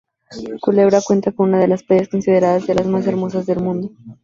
Culebra 0.61 0.99
cuenta 1.05 1.31
con 1.31 1.49
unas 1.49 1.61
de 1.61 1.67
las 1.67 1.83
playas 1.83 2.09
consideradas 2.09 2.65
de 2.65 2.73
las 2.73 2.87
más 2.87 3.05
hermosas 3.05 3.45
del 3.45 3.59
mundo. 3.59 3.91